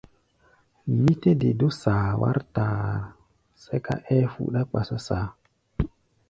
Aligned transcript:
Mí 1.01 1.11
tɛ́ 1.21 1.35
de 1.41 1.49
dó 1.59 1.67
saa 1.81 2.07
wár 2.21 2.37
taar, 2.53 2.91
sɛ́ká 3.63 3.93
ɛ́ɛ́ 4.13 4.29
fuɗá 4.33 4.61
kpasá 4.69 4.97
saa. 5.07 5.27